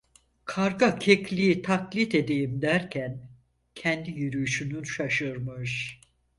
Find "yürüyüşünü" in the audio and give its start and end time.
4.11-4.85